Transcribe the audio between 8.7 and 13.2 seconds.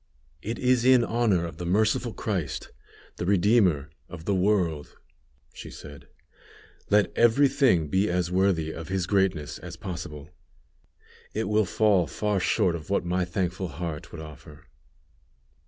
of His greatness as possible; it will fall far short of what